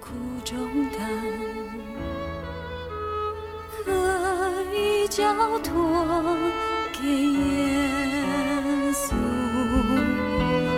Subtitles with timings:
[0.00, 0.08] 苦
[0.44, 0.56] 中
[0.90, 1.00] 担，
[3.84, 3.90] 可
[4.74, 6.36] 以交托
[6.92, 7.40] 给耶
[8.92, 9.14] 稣。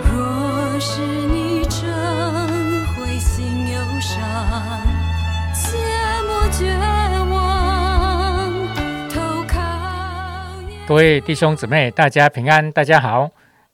[0.03, 1.83] 若是你真
[2.95, 4.13] 灰心忧伤，
[5.53, 5.77] 切
[6.27, 6.75] 莫绝
[7.31, 7.33] 望，
[9.09, 9.15] 投
[9.47, 9.59] 靠
[10.69, 13.29] 耶各位弟兄姊妹，大家平安，大家好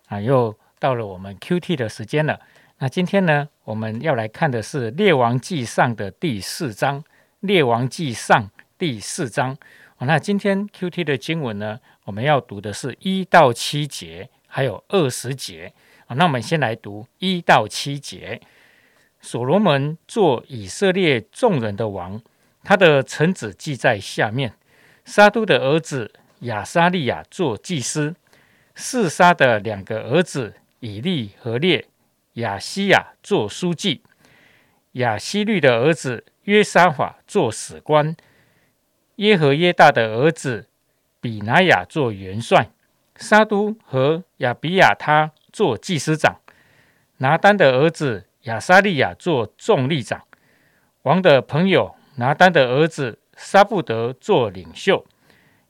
[0.08, 0.20] 啊！
[0.20, 2.40] 又到了我们 QT 的时间了。
[2.84, 7.00] 那今天呢，我们要来看的是《列王纪上》的第四章，
[7.42, 8.44] 《列王纪上》
[8.76, 9.56] 第四章。
[10.00, 15.72] 哦那今天 QT 的经文呢，我们要读的是一到七节，还有二十节。
[16.08, 18.42] 那我们先来读一到七节。
[19.22, 22.20] 所罗门做以色列众人的王，
[22.64, 24.56] 他的臣子记在下面。
[25.06, 28.16] 沙都的儿子亚沙利亚做祭司，
[28.74, 31.86] 示沙的两个儿子以利和列、
[32.34, 34.04] 亚西亚做书记，
[34.94, 38.16] 亚西律的儿子约沙法做史官，
[39.18, 40.68] 耶和耶大的儿子
[41.20, 42.70] 比拿雅做元帅，
[43.18, 46.40] 沙都和亚比亚他做祭司长，
[47.18, 50.24] 拿丹的儿子亚沙利亚做众力长，
[51.02, 55.06] 王的朋友拿丹的儿子沙布德做领袖。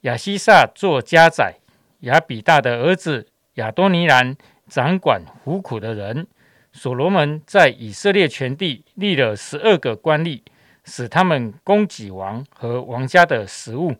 [0.01, 1.55] 亚西萨做家宰，
[2.01, 4.35] 亚比大的儿子亚多尼兰
[4.67, 6.27] 掌管糊苦的人。
[6.73, 10.41] 所罗门在以色列全地立了十二个官吏，
[10.83, 13.95] 使他们供给王和王家的食物，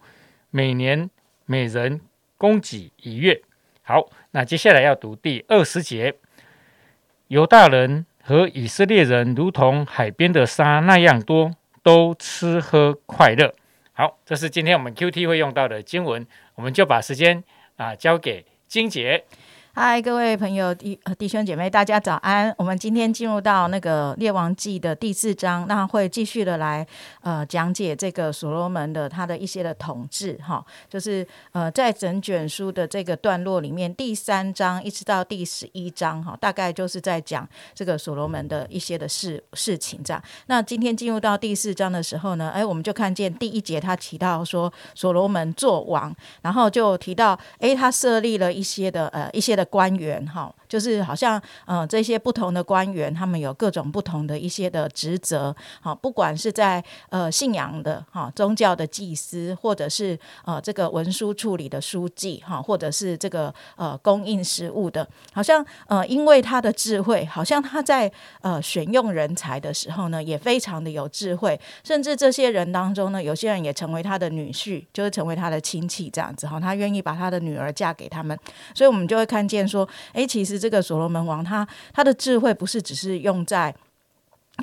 [0.49, 1.09] 每年
[1.45, 2.01] 每人
[2.37, 3.41] 供给一月。
[3.83, 6.15] 好，那接下来要读第二十节。
[7.27, 11.51] 犹大人和以色列人如同海边的沙那样多，
[11.83, 13.53] 都吃喝快乐。
[13.93, 16.25] 好，这是今天我们 QT 会用到的经文，
[16.55, 17.43] 我们就把时间
[17.75, 19.25] 啊交给金姐。
[19.73, 22.53] 嗨，各位朋友、弟弟兄姐妹，大家早安！
[22.57, 26.85] 我们今天进入到那个《列王记》的第四章，那会继续的来
[27.21, 40.21] 呃讲解这个所罗门的他的一些的统治哈，就是呃在整卷书的这个段落里面，第三章一直到第十一章哈，大概就是在讲这个所罗门的一些的事事情这样。
[40.47, 49.60] 那今天进入到第四章的时候呢，哎，我们就看见第一节他提到说所罗门做王，然后就提到哎他设立了一些的呃一些的。
[49.61, 68.11] 的官员哈，就是好像呃这些不同的官员，他们有各种不同的一些的职责，好，不管是在呃信仰的哈宗教的祭司，或者是呃这个文书处理的书记哈，或者是这个呃供应食物的，好像呃因为他的智慧，好像他在
[68.41, 78.35] 呃选用人才的时候呢，也非常的有智慧，甚至这些人当中呢，有些人也成为他的女婿，就是成为他的亲戚这样子哈，他愿意把他的女儿嫁给他们，
[78.73, 79.47] 所以我们就会看。
[79.51, 83.75] 见说，哎，其实这个所罗门王他他的智慧不是只是用在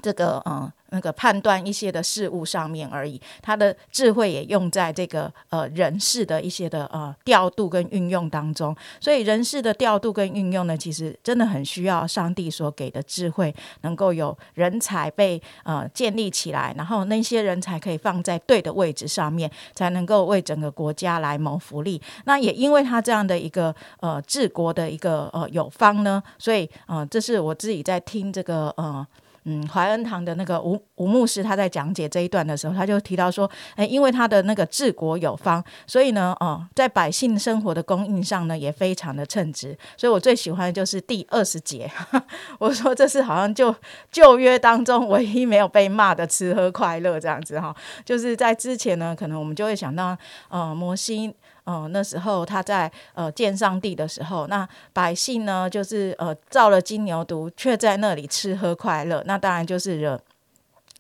[0.03, 8.75] 这个嗯那个判断一些的事物上面而已，他的智慧也用在这个呃人事的一些的呃调度跟运用当中。
[9.00, 22.00] 所以人事的调度跟运用呢，其实真的很需要上帝所给的智慧，能够有人才被呃建立起来，然后那些人才可以放在对的位置上面，才能够为整个国家来谋福利。
[22.25, 29.06] 那也因为他这样的一个呃治国的一个呃有方呢，所以呃这是我自己在听这个呃。
[29.50, 39.75] 嗯，怀恩堂的那个吴吴牧师他在讲解这一段的时候，他就提到说，哎，因为他的那个治国有方，所以呢，哦，在百姓生活的供应上呢，也非常的称职。
[39.97, 41.91] 所以我最喜欢的就是第二十节，
[42.60, 43.75] 我说这是好像就
[44.12, 47.75] 旧约当中唯一没有被骂的吃喝快乐这样子哈。
[48.04, 50.15] 就是在之前呢，可能我们就会想到，
[50.50, 51.34] 呃，摩西。
[51.69, 60.19] 哦，那时候他在呃见上帝的时候，那百姓呢就是呃造了金牛犊，却在那里吃喝快乐，那当然就是惹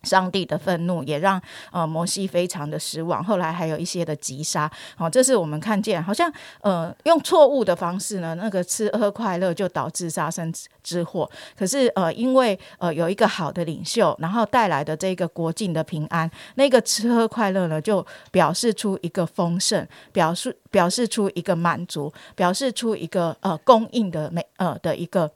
[0.04, 1.40] 上帝的愤怒，也让
[1.72, 3.22] 呃摩西非常的失望。
[3.22, 10.52] 后来还有一些的击杀，哦，这是我们看见，好像呃用错误的方式呢，那个吃喝快乐就导致杀身
[10.82, 11.28] 之祸。
[11.56, 25.30] 可是呃因为呃有一个好的领袖，然后带来的这个国境的平安，那个吃喝快乐呢，就表示出一个丰盛，表示表示出一个满足，表示出一个呃供应的美呃的一个。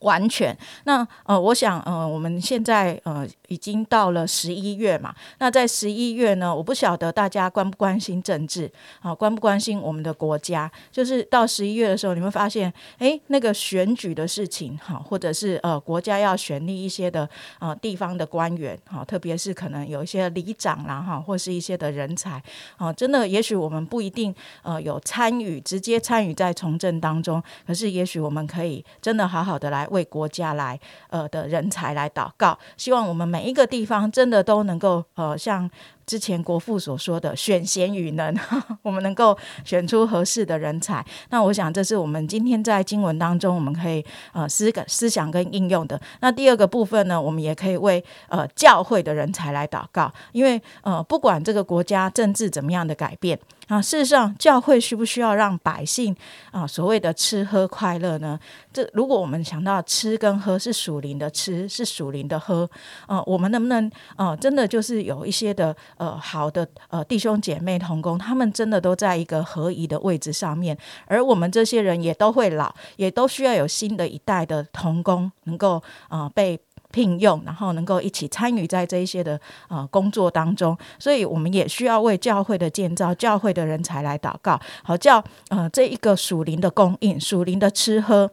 [0.00, 8.70] 完全，那呃，我想呃，我们现在呃已经到了十一月嘛，那在十一月呢，我不晓得大家关不关心政治
[9.00, 10.70] 啊，关不关心我们的国家？
[10.90, 17.28] 就是到十一月的时候，你会发现，哎，那个选举的事情哈，或者是呃国家要选立一些的
[17.58, 22.42] 呃地方的官员哈，特别是可能有一些里长啦哈，或是一些的人才
[22.76, 29.71] 啊，真的，也许我们不一定呃有参与直接参与在从政当中，可是也许我们可以真的好好的。
[29.72, 30.78] 来为国家来
[31.10, 32.56] 呃的人才来祷告。
[32.76, 35.68] 希望我们每一个地方真的都能够呃像。
[36.06, 38.34] 之前国父所说的“选贤与能”，
[38.82, 41.04] 我们能够选出合适的人才。
[41.30, 46.00] 那我想，这是我们今天在经文当中，我们可以呃思感、思想跟应用的。
[46.20, 53.38] 那第二个部分呢，我们也可以为呃教会的人才来祷告，因为呃不管这个国家政治怎么样的改变。
[53.68, 56.14] 啊，事实上，教会需不需要让百姓
[56.50, 58.38] 啊所谓的吃喝快乐呢？
[58.70, 62.68] 这如果我们想到吃跟喝是属灵的吃，是属灵的喝，
[63.06, 76.60] 啊，我们能不能呃真的就是有一些的呃好的呃弟兄姐妹同工，他们真的都在一个合宜的位置上面，而我们这些人也都会老，也都需要有新的一代的同工能够啊被。
[76.92, 79.40] 聘用，然后能够一起参与在这一些的
[79.70, 88.30] 呃工作当中，所以我们也需要为教会的建造、教会的人才来祷告，好叫呃这一个属灵的供应、属灵的吃喝、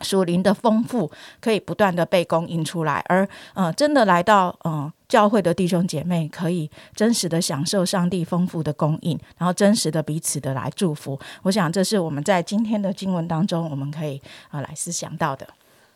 [0.00, 1.10] 属灵的丰富，
[1.40, 11.18] 可以不断的被供应出来，而呃真的来到嗯教会的弟兄姐妹，可以真实的享受上帝丰富的供应，然后真实的彼此的来祝福。
[11.42, 15.48] 我想这是我们在今天的经文当中，我们可以啊来思想到的。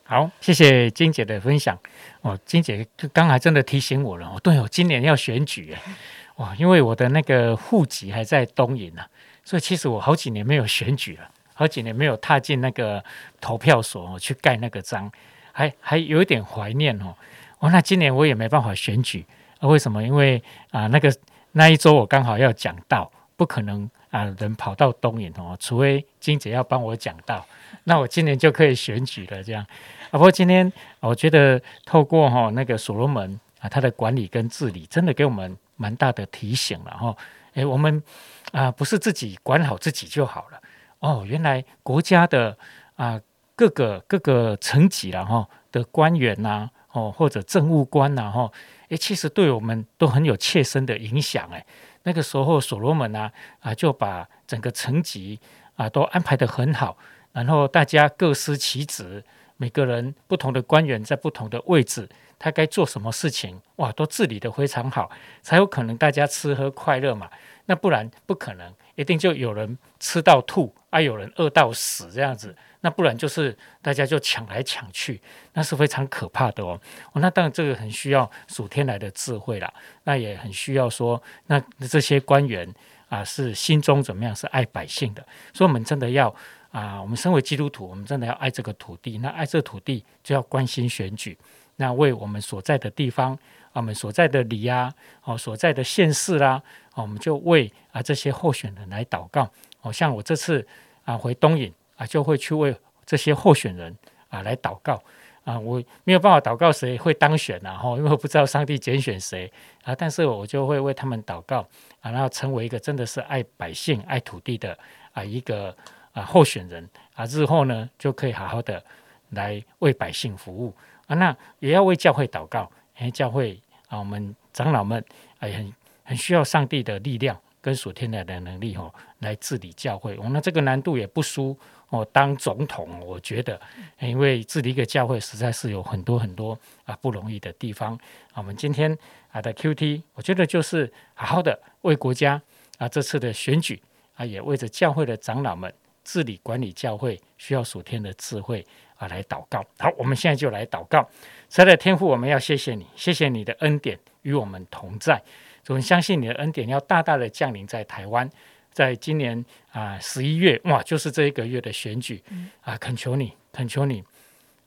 [0.04, 1.78] 好，谢谢金姐的分享。
[2.22, 4.26] 哦，金姐刚才真的提醒我了。
[4.26, 5.94] 哦，对哦，今年要选举哎，
[6.36, 9.02] 哇，因为我的那个户籍还在东营呢，
[9.44, 13.02] 所以其实我好几年没有选举了，好几年没有踏进那个
[13.40, 15.10] 投票所去盖那个章，
[15.52, 17.14] 还还有一点怀念哦。
[17.58, 19.24] 哦，那今年我也没办法选举
[19.60, 19.68] 啊？
[19.68, 20.02] 为什么？
[20.02, 21.14] 因为啊，那个
[21.52, 27.46] 那一周我刚好要讲道，不可能啊，人跑到东营哦，除非金姐要帮我讲道，
[27.84, 29.64] 那我今年就可以选举了，这样
[30.10, 30.12] 啊。
[30.12, 37.16] 不过今天我觉得透过哈那个所罗门啊，他的管理跟治理，真的给我们蛮大的提醒了哈。
[37.54, 38.02] 诶，我们
[38.50, 40.60] 啊不是自己管好自己就好了
[41.02, 41.24] 哦。
[41.26, 42.56] 原来国家的
[42.94, 43.20] 啊
[43.54, 48.50] 各个各个层级了哈的官员呐哦或者政务官呐哈，
[48.88, 51.64] 诶，其实对我们都很有切身的影响诶。
[52.04, 55.38] 那个时候所罗门啊啊就把整个层级
[55.76, 56.96] 啊都安排的很好，
[57.32, 59.22] 然后大家各司其职。
[59.58, 65.08] 每个人不同的官员在不同的位置，他该做什么事情，哇，都治理的非常好，
[65.40, 67.30] 才有可能大家吃喝快乐嘛。
[67.66, 72.54] 那不然不可能，一定就有人吃到吐，啊，有人饿到死这样子。
[72.80, 75.20] 那不然就是大家就抢来抢去，
[75.52, 76.80] 那是非常可怕的哦。
[77.14, 79.72] 那当然这个很需要数天来的智慧啦，
[80.04, 82.68] 那也很需要说，那这些官员
[83.08, 86.34] 啊，是心中怎么样，是爱百姓的，所以我们真的要。
[86.72, 89.18] 啊，我们身为基督徒，我们真的要爱这个土地。
[89.18, 91.36] 那爱这土地，就要关心选举。
[91.76, 93.38] 那为我们所在的地方，
[93.72, 94.92] 我们所在的里啊，
[95.24, 96.62] 哦，所在的县市啦，
[96.94, 99.50] 哦，我们就为啊这些候选人来祷告。
[99.80, 100.66] 哦，像我这次
[101.04, 103.96] 啊回东引啊，就会去为这些候选人
[104.28, 105.02] 啊来祷告。
[105.44, 109.52] 啊，我没有办法祷告谁会当选然后因为我不知道上帝拣选谁
[109.82, 111.66] 啊，但是我就会为他们祷告
[112.00, 114.78] 啊，然后成为一个真的是爱百姓、爱土地的
[115.12, 115.74] 啊一个。
[116.12, 118.84] 啊，候选人啊，日后呢就可以好好的
[119.30, 120.70] 来为百姓服务
[121.06, 121.14] 啊。
[121.14, 122.70] 那也要为教会祷告，
[123.02, 125.04] 因为教会啊，我们长老们
[125.38, 130.16] 啊，很很需要上帝的力量跟属天的的能力哦，来治理教会。
[130.18, 131.56] 我那这个难度也不输
[131.88, 133.60] 哦，当总统，我觉得，
[133.98, 137.98] 因为治理一个教会实在是有很多很多啊不容易的地方。
[138.34, 138.96] 我们今天
[139.32, 142.40] 啊的 Q T，我觉得就是好好的为国家
[142.78, 143.82] 啊这次的选举
[144.14, 145.74] 啊，也为着教会的长老们。
[146.04, 148.66] 治理管理教会需要属天的智慧
[149.02, 149.64] 啊，来祷告。
[149.80, 151.08] 好，我们现在就来祷告。
[151.50, 155.20] 神的天父，我们要谢谢你，谢谢你的恩典与我们同在。
[155.66, 158.30] 我们相信你的恩典要大大的降临在台湾。
[158.70, 162.22] 在今年啊十一月，哇，就是这一个月的选举
[162.60, 164.04] 啊，恳求你，恳求你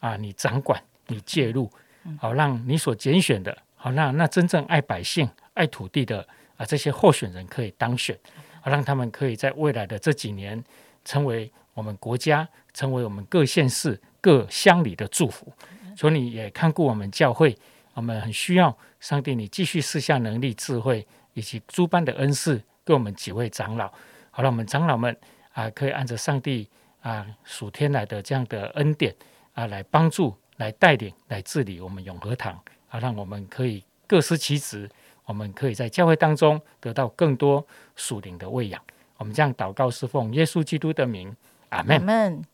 [0.01, 1.71] 啊，你掌管，你介入，
[2.19, 6.27] 好让你所拣选的，好让那真正爱百姓、爱土地的
[6.57, 8.15] 啊这些候选人可以当选，
[8.59, 10.61] 好让他们可以在未来的这几年。
[11.07, 15.53] 成为我们国家，成为我们各县市、各乡里的祝福。
[15.95, 17.55] 所以你也看顾我们教会，
[17.93, 23.91] 我们很需要上帝，你继续赐下能力、智慧以及诸般的恩赐给我们几位长老。
[24.31, 25.15] 好了，我们长老们
[25.53, 26.67] 啊，可以按照上帝
[27.01, 29.15] 啊属天来的这样的恩典
[29.53, 34.89] 啊，来帮助、来带领、来治理我们永和堂，啊，让我们可以各司其职，
[35.25, 37.65] 我们可以在教会当中得到更多
[37.95, 38.81] 属灵的喂养。
[39.17, 41.33] 我们这样祷告，是奉耶稣基督的名，
[41.75, 42.45] 阿门。